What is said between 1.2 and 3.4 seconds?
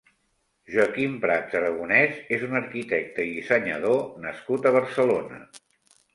Prats Aragonés és un arquitecte i